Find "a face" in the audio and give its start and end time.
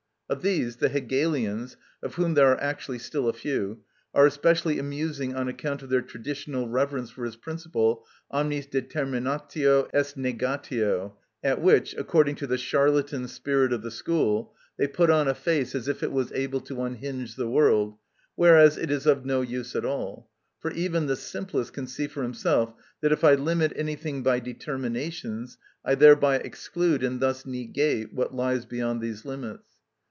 15.27-15.75